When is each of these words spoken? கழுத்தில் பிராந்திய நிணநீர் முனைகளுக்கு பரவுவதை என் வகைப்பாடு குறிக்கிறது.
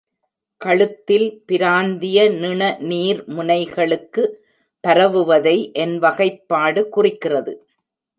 கழுத்தில் 0.61 1.43
பிராந்திய 1.45 2.23
நிணநீர் 2.29 3.19
முனைகளுக்கு 3.27 4.23
பரவுவதை 4.83 5.55
என் 5.73 5.95
வகைப்பாடு 5.97 6.89
குறிக்கிறது. 6.89 7.53